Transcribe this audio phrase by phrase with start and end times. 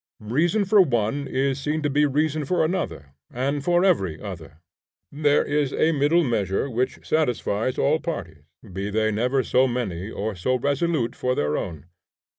[0.33, 4.57] Reason for one is seen to be reason for another, and for every other.
[5.11, 10.33] There is a middle measure which satisfies all parties, be they never so many or
[10.33, 11.85] so resolute for their own.